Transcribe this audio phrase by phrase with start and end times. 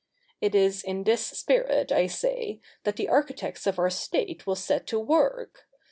[0.41, 4.87] It is in this spirit, I say, that the architects of our state will set
[4.87, 5.67] to work.